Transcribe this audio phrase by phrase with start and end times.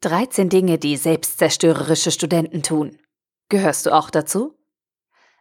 [0.00, 2.98] 13 Dinge, die selbstzerstörerische Studenten tun.
[3.48, 4.56] Gehörst du auch dazu?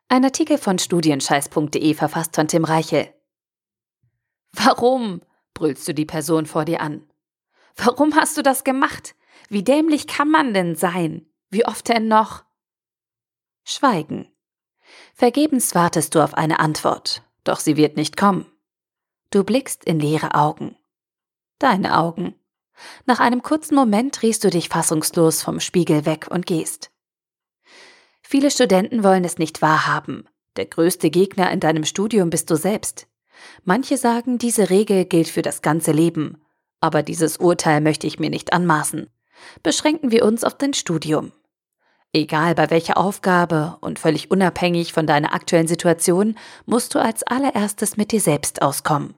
[0.08, 3.14] Ein Artikel von studienscheiß.de verfasst von Tim Reichel.
[4.54, 5.22] Warum?
[5.54, 7.08] brüllst du die Person vor dir an.
[7.76, 9.16] Warum hast du das gemacht?
[9.50, 11.28] Wie dämlich kann man denn sein?
[11.50, 12.44] Wie oft denn noch?
[13.64, 14.32] Schweigen.
[15.14, 18.46] Vergebens wartest du auf eine Antwort, doch sie wird nicht kommen.
[19.30, 20.78] Du blickst in leere Augen.
[21.60, 22.36] Deine Augen.
[23.06, 26.92] Nach einem kurzen Moment drehst du dich fassungslos vom Spiegel weg und gehst.
[28.22, 30.28] Viele Studenten wollen es nicht wahrhaben.
[30.58, 33.08] Der größte Gegner in deinem Studium bist du selbst.
[33.64, 36.42] Manche sagen, diese Regel gilt für das ganze Leben.
[36.82, 39.10] Aber dieses Urteil möchte ich mir nicht anmaßen.
[39.64, 41.32] Beschränken wir uns auf dein Studium.
[42.14, 47.98] Egal bei welcher Aufgabe und völlig unabhängig von deiner aktuellen Situation, musst du als allererstes
[47.98, 49.14] mit dir selbst auskommen.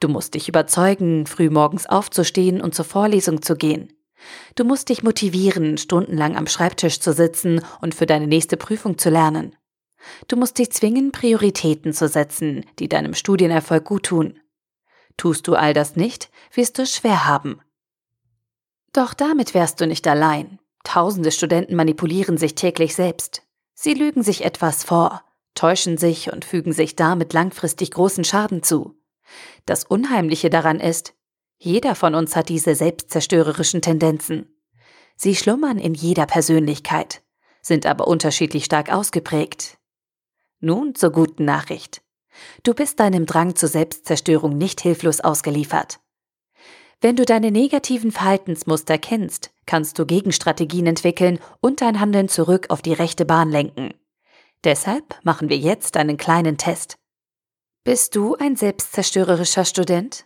[0.00, 3.92] Du musst dich überzeugen, frühmorgens aufzustehen und zur Vorlesung zu gehen.
[4.54, 9.10] Du musst dich motivieren, stundenlang am Schreibtisch zu sitzen und für deine nächste Prüfung zu
[9.10, 9.56] lernen.
[10.28, 14.40] Du musst dich zwingen, Prioritäten zu setzen, die deinem Studienerfolg guttun.
[15.16, 17.60] Tust du all das nicht, wirst du es schwer haben.
[18.92, 20.58] Doch damit wärst du nicht allein.
[20.84, 23.42] Tausende Studenten manipulieren sich täglich selbst.
[23.74, 25.22] Sie lügen sich etwas vor,
[25.54, 28.96] täuschen sich und fügen sich damit langfristig großen Schaden zu.
[29.66, 31.14] Das Unheimliche daran ist,
[31.58, 34.54] jeder von uns hat diese selbstzerstörerischen Tendenzen.
[35.16, 37.22] Sie schlummern in jeder Persönlichkeit,
[37.62, 39.78] sind aber unterschiedlich stark ausgeprägt.
[40.60, 42.02] Nun zur guten Nachricht.
[42.62, 46.00] Du bist deinem Drang zur Selbstzerstörung nicht hilflos ausgeliefert.
[47.00, 52.82] Wenn du deine negativen Verhaltensmuster kennst, kannst du Gegenstrategien entwickeln und dein Handeln zurück auf
[52.82, 53.94] die rechte Bahn lenken.
[54.64, 56.96] Deshalb machen wir jetzt einen kleinen Test.
[57.86, 60.24] Bist du ein selbstzerstörerischer Student?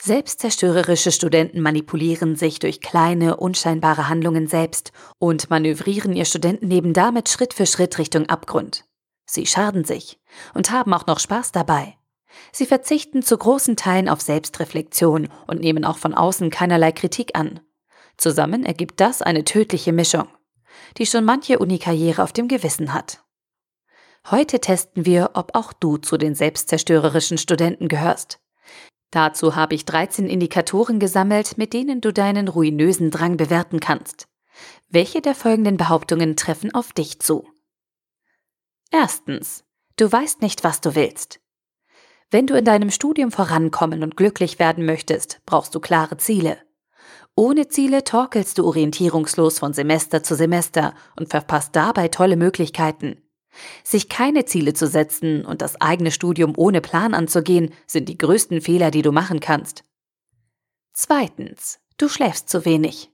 [0.00, 7.52] Selbstzerstörerische Studenten manipulieren sich durch kleine, unscheinbare Handlungen selbst und manövrieren ihr Studentenleben damit Schritt
[7.52, 8.84] für Schritt Richtung Abgrund.
[9.24, 10.20] Sie schaden sich
[10.54, 11.96] und haben auch noch Spaß dabei.
[12.52, 17.58] Sie verzichten zu großen Teilen auf Selbstreflexion und nehmen auch von außen keinerlei Kritik an.
[18.18, 20.28] Zusammen ergibt das eine tödliche Mischung,
[20.96, 23.25] die schon manche Unikarriere auf dem Gewissen hat.
[24.28, 28.40] Heute testen wir, ob auch du zu den selbstzerstörerischen Studenten gehörst.
[29.12, 34.26] Dazu habe ich 13 Indikatoren gesammelt, mit denen du deinen ruinösen Drang bewerten kannst.
[34.88, 37.48] Welche der folgenden Behauptungen treffen auf dich zu?
[38.90, 39.64] Erstens.
[39.96, 41.40] Du weißt nicht, was du willst.
[42.30, 46.58] Wenn du in deinem Studium vorankommen und glücklich werden möchtest, brauchst du klare Ziele.
[47.36, 53.22] Ohne Ziele torkelst du orientierungslos von Semester zu Semester und verpasst dabei tolle Möglichkeiten.
[53.84, 58.60] Sich keine Ziele zu setzen und das eigene Studium ohne Plan anzugehen, sind die größten
[58.60, 59.84] Fehler, die du machen kannst.
[60.92, 63.10] Zweitens, du schläfst zu wenig.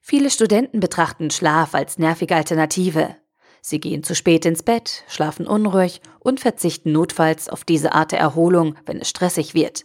[0.00, 3.16] Viele Studenten betrachten Schlaf als nervige Alternative.
[3.60, 8.20] Sie gehen zu spät ins Bett, schlafen unruhig und verzichten notfalls auf diese Art der
[8.20, 9.84] Erholung, wenn es stressig wird.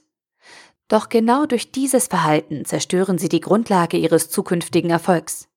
[0.88, 5.48] Doch genau durch dieses Verhalten zerstören sie die Grundlage ihres zukünftigen Erfolgs.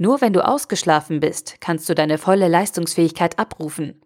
[0.00, 4.00] Nur wenn du ausgeschlafen bist, kannst du deine volle Leistungsfähigkeit abrufen.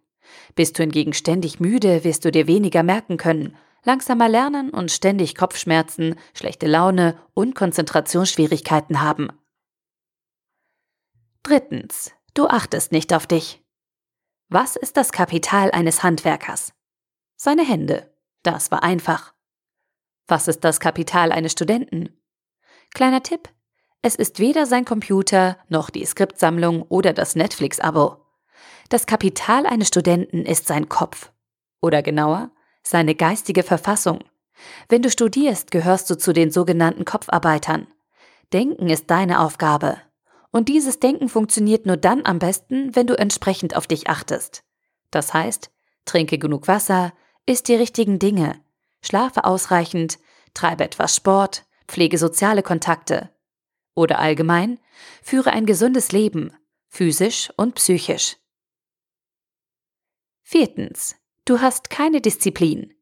[0.56, 5.36] Bist du hingegen ständig müde, wirst du dir weniger merken können, langsamer lernen und ständig
[5.36, 9.28] Kopfschmerzen, schlechte Laune und Konzentrationsschwierigkeiten haben.
[11.44, 12.10] Drittens.
[12.34, 13.62] Du achtest nicht auf dich.
[14.48, 16.74] Was ist das Kapital eines Handwerkers?
[17.36, 18.12] Seine Hände.
[18.42, 19.32] Das war einfach.
[20.26, 22.20] Was ist das Kapital eines Studenten?
[22.92, 23.53] Kleiner Tipp.
[24.06, 28.18] Es ist weder sein Computer noch die Skriptsammlung oder das Netflix-Abo.
[28.90, 31.32] Das Kapital eines Studenten ist sein Kopf.
[31.80, 32.50] Oder genauer,
[32.82, 34.18] seine geistige Verfassung.
[34.90, 37.86] Wenn du studierst, gehörst du zu den sogenannten Kopfarbeitern.
[38.52, 39.96] Denken ist deine Aufgabe.
[40.50, 44.64] Und dieses Denken funktioniert nur dann am besten, wenn du entsprechend auf dich achtest.
[45.12, 45.70] Das heißt,
[46.04, 47.14] trinke genug Wasser,
[47.46, 48.60] isst die richtigen Dinge,
[49.00, 50.18] schlafe ausreichend,
[50.52, 53.30] treibe etwas Sport, pflege soziale Kontakte.
[53.94, 54.80] Oder allgemein,
[55.22, 56.52] führe ein gesundes Leben,
[56.88, 58.36] physisch und psychisch.
[60.42, 61.16] Viertens.
[61.44, 62.94] Du hast keine Disziplin.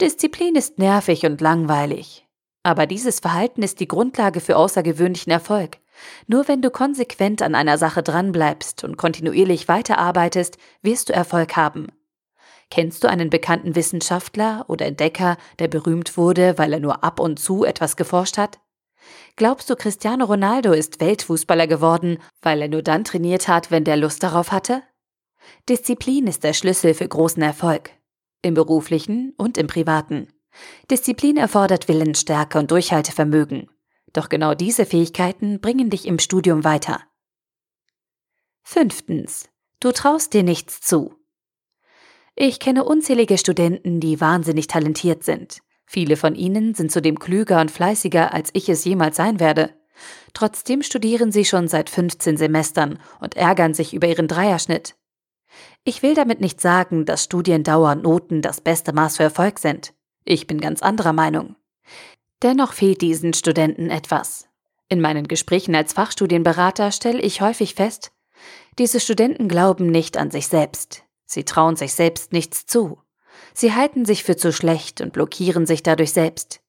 [0.00, 2.26] Disziplin ist nervig und langweilig.
[2.62, 5.78] Aber dieses Verhalten ist die Grundlage für außergewöhnlichen Erfolg.
[6.26, 11.88] Nur wenn du konsequent an einer Sache dranbleibst und kontinuierlich weiterarbeitest, wirst du Erfolg haben.
[12.70, 17.38] Kennst du einen bekannten Wissenschaftler oder Entdecker, der berühmt wurde, weil er nur ab und
[17.38, 18.61] zu etwas geforscht hat?
[19.36, 23.96] Glaubst du, Cristiano Ronaldo ist Weltfußballer geworden, weil er nur dann trainiert hat, wenn der
[23.96, 24.82] Lust darauf hatte?
[25.68, 27.90] Disziplin ist der Schlüssel für großen Erfolg.
[28.42, 30.28] Im beruflichen und im privaten.
[30.90, 33.70] Disziplin erfordert Willensstärke und Durchhaltevermögen.
[34.12, 37.00] Doch genau diese Fähigkeiten bringen dich im Studium weiter.
[38.62, 39.48] Fünftens.
[39.80, 41.14] Du traust dir nichts zu.
[42.34, 45.60] Ich kenne unzählige Studenten, die wahnsinnig talentiert sind.
[45.86, 49.74] Viele von ihnen sind zudem klüger und fleißiger, als ich es jemals sein werde.
[50.32, 54.96] Trotzdem studieren sie schon seit 15 Semestern und ärgern sich über ihren Dreierschnitt.
[55.84, 59.92] Ich will damit nicht sagen, dass Studiendauer und Noten das beste Maß für Erfolg sind.
[60.24, 61.56] Ich bin ganz anderer Meinung.
[62.42, 64.48] Dennoch fehlt diesen Studenten etwas.
[64.88, 68.12] In meinen Gesprächen als Fachstudienberater stelle ich häufig fest,
[68.78, 71.04] diese Studenten glauben nicht an sich selbst.
[71.26, 73.01] Sie trauen sich selbst nichts zu.
[73.54, 76.60] Sie halten sich für zu schlecht und blockieren sich dadurch selbst.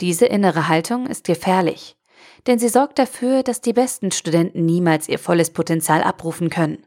[0.00, 1.96] Diese innere Haltung ist gefährlich,
[2.46, 6.86] denn sie sorgt dafür, dass die besten Studenten niemals ihr volles Potenzial abrufen können.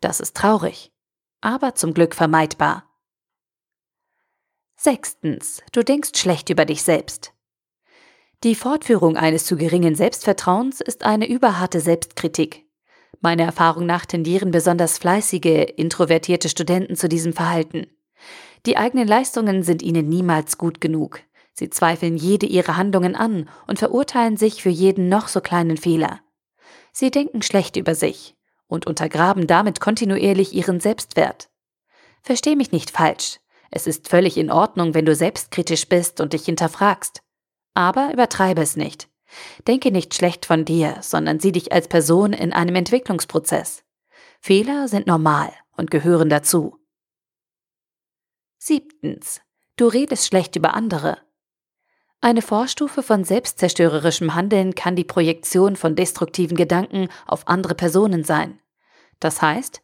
[0.00, 0.92] Das ist traurig,
[1.40, 2.86] aber zum Glück vermeidbar.
[4.76, 7.34] Sechstens, du denkst schlecht über dich selbst.
[8.42, 12.64] Die Fortführung eines zu geringen Selbstvertrauens ist eine überharte Selbstkritik.
[13.20, 17.86] Meiner Erfahrung nach tendieren besonders fleißige, introvertierte Studenten zu diesem Verhalten.
[18.66, 21.20] Die eigenen Leistungen sind ihnen niemals gut genug.
[21.52, 26.20] Sie zweifeln jede ihrer Handlungen an und verurteilen sich für jeden noch so kleinen Fehler.
[26.92, 28.36] Sie denken schlecht über sich
[28.66, 31.50] und untergraben damit kontinuierlich ihren Selbstwert.
[32.22, 33.40] Versteh mich nicht falsch.
[33.70, 37.22] Es ist völlig in Ordnung, wenn du selbstkritisch bist und dich hinterfragst.
[37.74, 39.08] Aber übertreibe es nicht.
[39.68, 43.84] Denke nicht schlecht von dir, sondern sieh dich als Person in einem Entwicklungsprozess.
[44.40, 46.79] Fehler sind normal und gehören dazu.
[48.62, 49.40] Siebtens.
[49.76, 51.16] Du redest schlecht über andere.
[52.20, 58.60] Eine Vorstufe von selbstzerstörerischem Handeln kann die Projektion von destruktiven Gedanken auf andere Personen sein.
[59.18, 59.80] Das heißt,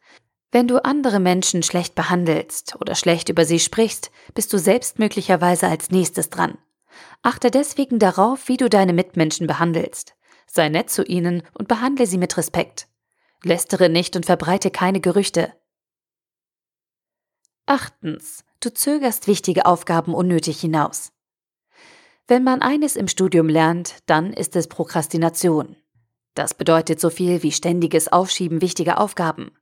[0.53, 5.69] wenn du andere Menschen schlecht behandelst oder schlecht über sie sprichst, bist du selbst möglicherweise
[5.69, 6.59] als nächstes dran.
[7.23, 10.15] Achte deswegen darauf, wie du deine Mitmenschen behandelst.
[10.47, 12.89] Sei nett zu ihnen und behandle sie mit Respekt.
[13.43, 15.55] Lästere nicht und verbreite keine Gerüchte.
[17.65, 18.45] Achtens.
[18.67, 21.13] Du zögerst wichtige Aufgaben unnötig hinaus.
[22.27, 25.77] Wenn man eines im Studium lernt, dann ist es Prokrastination.
[26.35, 29.53] Das bedeutet so viel wie ständiges Aufschieben wichtiger Aufgaben.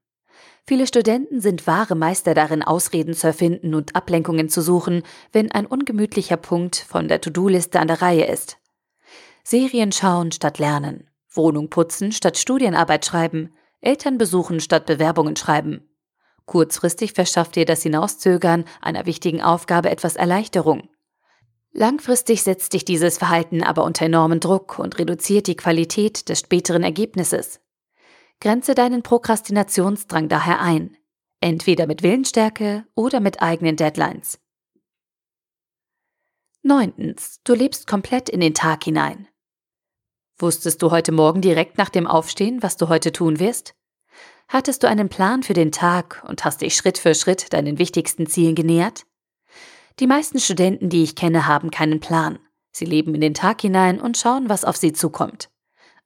[0.66, 5.02] Viele Studenten sind wahre Meister darin, Ausreden zu erfinden und Ablenkungen zu suchen,
[5.32, 8.56] wenn ein ungemütlicher Punkt von der To-Do-Liste an der Reihe ist.
[9.42, 13.52] Serien schauen statt lernen, Wohnung putzen statt Studienarbeit schreiben,
[13.82, 15.93] Eltern besuchen statt Bewerbungen schreiben.
[16.46, 20.88] Kurzfristig verschafft dir das Hinauszögern einer wichtigen Aufgabe etwas Erleichterung.
[21.72, 26.84] Langfristig setzt dich dieses Verhalten aber unter enormen Druck und reduziert die Qualität des späteren
[26.84, 27.60] Ergebnisses.
[28.40, 30.96] Grenze deinen Prokrastinationsdrang daher ein,
[31.40, 34.38] entweder mit Willensstärke oder mit eigenen Deadlines.
[36.62, 39.28] Neuntens, du lebst komplett in den Tag hinein.
[40.38, 43.74] Wusstest du heute Morgen direkt nach dem Aufstehen, was du heute tun wirst?
[44.48, 48.26] Hattest du einen Plan für den Tag und hast dich Schritt für Schritt deinen wichtigsten
[48.26, 49.04] Zielen genähert?
[50.00, 52.38] Die meisten Studenten, die ich kenne, haben keinen Plan.
[52.72, 55.48] Sie leben in den Tag hinein und schauen, was auf sie zukommt.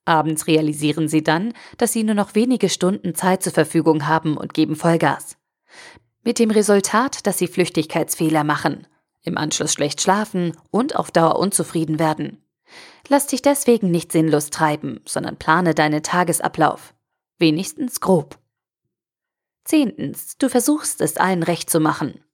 [0.04, 4.54] Abends realisieren sie dann, dass sie nur noch wenige Stunden Zeit zur Verfügung haben und
[4.54, 5.36] geben Vollgas.
[6.22, 8.86] Mit dem Resultat, dass sie Flüchtigkeitsfehler machen,
[9.22, 12.42] im Anschluss schlecht schlafen und auf Dauer unzufrieden werden.
[13.08, 16.94] Lass dich deswegen nicht sinnlos treiben, sondern plane deinen Tagesablauf.
[17.40, 18.36] Wenigstens grob.
[19.64, 22.24] Zehntens, du versuchst es allen recht zu machen.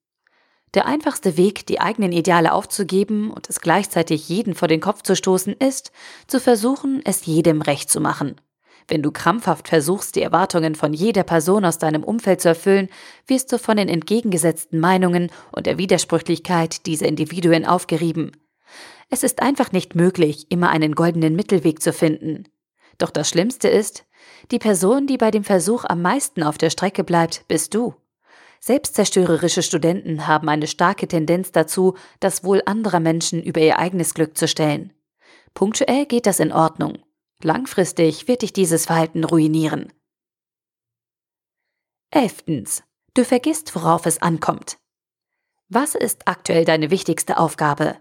[0.73, 5.15] Der einfachste Weg, die eigenen Ideale aufzugeben und es gleichzeitig jeden vor den Kopf zu
[5.15, 5.93] stoßen, ist,
[6.27, 8.41] zu versuchen, es jedem recht zu machen.
[8.89, 12.89] Wenn du krampfhaft versuchst, die Erwartungen von jeder Person aus deinem Umfeld zu erfüllen,
[13.27, 18.33] wirst du von den entgegengesetzten Meinungen und der Widersprüchlichkeit dieser Individuen aufgerieben.
[19.11, 22.45] Es ist einfach nicht möglich, immer einen goldenen Mittelweg zu finden.
[22.97, 24.07] Doch das Schlimmste ist,
[24.51, 27.95] die Person, die bei dem Versuch am meisten auf der Strecke bleibt, bist du.
[28.61, 34.39] Selbstzerstörerische Studenten haben eine starke Tendenz dazu, das Wohl anderer Menschen über ihr eigenes Glück
[34.39, 34.93] zu stellen.
[35.53, 36.99] Punktuell geht das in Ordnung.
[37.43, 39.93] Langfristig wird dich dieses Verhalten ruinieren.
[42.11, 42.83] Elftens.
[43.13, 44.79] Du vergisst, worauf es ankommt.
[45.69, 47.99] Was ist aktuell deine wichtigste Aufgabe?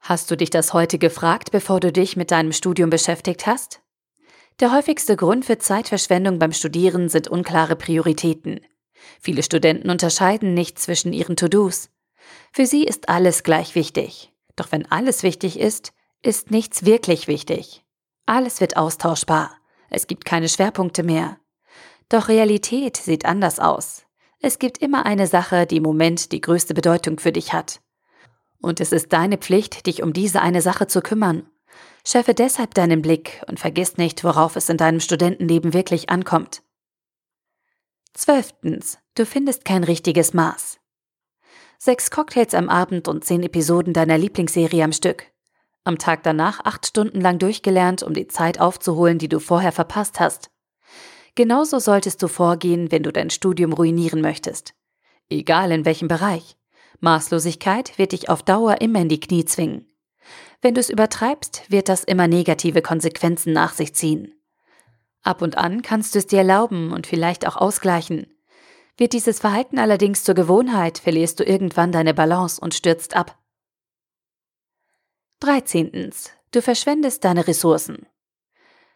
[0.00, 3.80] Hast du dich das heute gefragt, bevor du dich mit deinem Studium beschäftigt hast?
[4.60, 8.60] Der häufigste Grund für Zeitverschwendung beim Studieren sind unklare Prioritäten.
[9.20, 11.90] Viele Studenten unterscheiden nicht zwischen ihren To-Dos.
[12.52, 14.32] Für sie ist alles gleich wichtig.
[14.56, 17.84] Doch wenn alles wichtig ist, ist nichts wirklich wichtig.
[18.26, 19.56] Alles wird austauschbar.
[19.90, 21.38] Es gibt keine Schwerpunkte mehr.
[22.08, 24.02] Doch Realität sieht anders aus.
[24.40, 27.80] Es gibt immer eine Sache, die im Moment die größte Bedeutung für dich hat.
[28.60, 31.48] Und es ist deine Pflicht, dich um diese eine Sache zu kümmern.
[32.10, 36.62] Schärfe deshalb deinen Blick und vergiss nicht, worauf es in deinem Studentenleben wirklich ankommt.
[38.14, 40.78] Zwölftens, du findest kein richtiges Maß.
[41.76, 45.26] Sechs Cocktails am Abend und zehn Episoden deiner Lieblingsserie am Stück.
[45.84, 50.18] Am Tag danach acht Stunden lang durchgelernt, um die Zeit aufzuholen, die du vorher verpasst
[50.18, 50.50] hast.
[51.34, 54.72] Genauso solltest du vorgehen, wenn du dein Studium ruinieren möchtest.
[55.28, 56.56] Egal in welchem Bereich.
[57.00, 59.84] Maßlosigkeit wird dich auf Dauer immer in die Knie zwingen.
[60.60, 64.34] Wenn du es übertreibst, wird das immer negative Konsequenzen nach sich ziehen.
[65.22, 68.26] Ab und an kannst du es dir erlauben und vielleicht auch ausgleichen.
[68.96, 73.38] Wird dieses Verhalten allerdings zur Gewohnheit, verlierst du irgendwann deine Balance und stürzt ab.
[75.40, 76.12] 13.
[76.50, 78.06] Du verschwendest deine Ressourcen.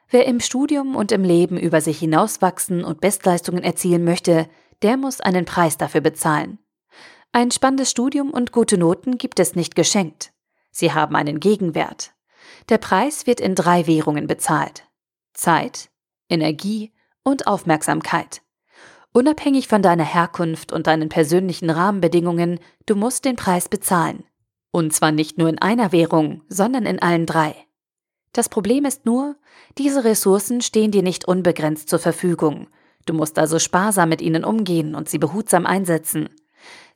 [0.08, 4.48] Wer im Studium und im Leben über sich hinauswachsen und Bestleistungen erzielen möchte,
[4.82, 6.58] der muss einen Preis dafür bezahlen.
[7.30, 10.31] Ein spannendes Studium und gute Noten gibt es nicht geschenkt.
[10.72, 12.12] Sie haben einen Gegenwert.
[12.68, 14.84] Der Preis wird in drei Währungen bezahlt.
[15.34, 15.90] Zeit,
[16.28, 18.42] Energie und Aufmerksamkeit.
[19.12, 24.24] Unabhängig von deiner Herkunft und deinen persönlichen Rahmenbedingungen, du musst den Preis bezahlen.
[24.70, 27.54] Und zwar nicht nur in einer Währung, sondern in allen drei.
[28.32, 29.36] Das Problem ist nur,
[29.76, 32.68] diese Ressourcen stehen dir nicht unbegrenzt zur Verfügung.
[33.04, 36.30] Du musst also sparsam mit ihnen umgehen und sie behutsam einsetzen.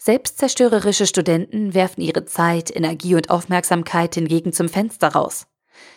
[0.06, 5.48] Selbstzerstörerische Studenten werfen ihre Zeit, Energie und Aufmerksamkeit hingegen zum Fenster raus.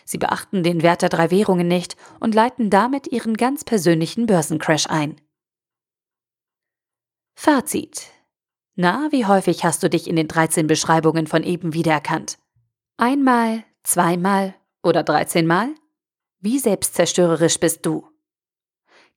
[0.04, 4.88] Sie beachten den Wert der drei Währungen nicht und leiten damit ihren ganz persönlichen Börsencrash
[4.88, 5.22] ein.
[7.36, 8.08] Fazit.
[8.74, 12.40] Na, wie häufig hast du dich in den 13 Beschreibungen von eben wiedererkannt?
[12.98, 15.70] Einmal, zweimal oder 13 Mal?
[16.40, 18.08] Wie selbstzerstörerisch bist du?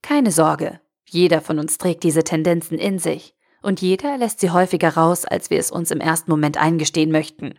[0.02, 4.94] Keine Sorge, jeder von uns trägt diese Tendenzen in sich und jeder lässt sie häufiger
[4.94, 7.58] raus, als wir es uns im ersten Moment eingestehen möchten.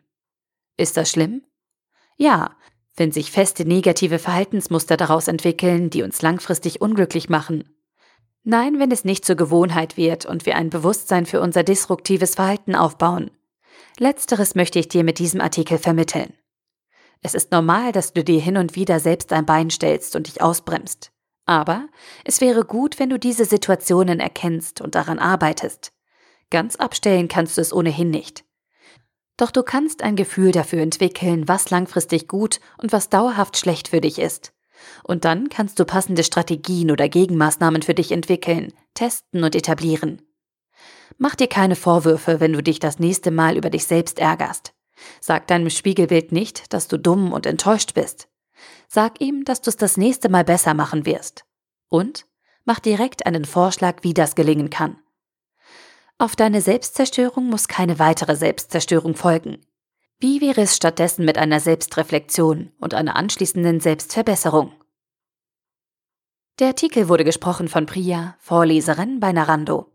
[0.78, 1.44] Ist das schlimm?
[2.18, 2.56] Ja,
[2.96, 7.64] wenn sich feste negative Verhaltensmuster daraus entwickeln, die uns langfristig unglücklich machen.
[8.44, 12.76] Nein, wenn es nicht zur Gewohnheit wird und wir ein Bewusstsein für unser disruptives Verhalten
[12.76, 13.32] aufbauen.
[13.98, 16.34] Letzteres möchte ich dir mit diesem Artikel vermitteln.
[17.22, 20.42] Es ist normal, dass du dir hin und wieder selbst ein Bein stellst und dich
[20.42, 21.13] ausbremst.
[21.46, 21.88] Aber
[22.24, 25.92] es wäre gut, wenn du diese Situationen erkennst und daran arbeitest.
[26.50, 28.46] Ganz abstellen kannst du es ohnehin nicht.
[29.38, 34.00] Doch du kannst ein Gefühl dafür entwickeln, was langfristig gut und was dauerhaft schlecht für
[34.00, 34.54] dich ist.
[35.04, 40.22] Und dann kannst du passende Strategien oder Gegenmaßnahmen für dich entwickeln, testen und etablieren.
[41.18, 44.74] Mach dir keine Vorwürfe, wenn du dich das nächste Mal über dich selbst ärgerst.
[45.20, 48.28] Sag deinem Spiegelbild nicht, dass du dumm und enttäuscht bist.
[48.94, 51.46] Sag ihm, dass du es das nächste Mal besser machen wirst.
[51.90, 52.28] Und
[52.64, 55.02] mach direkt einen Vorschlag, wie das gelingen kann.
[56.20, 59.66] Auf deine Selbstzerstörung muss keine weitere Selbstzerstörung folgen.
[60.20, 64.74] Wie wäre es stattdessen mit einer Selbstreflexion und einer anschließenden Selbstverbesserung?
[66.60, 69.93] Der Artikel wurde gesprochen von Priya, Vorleserin bei Narando.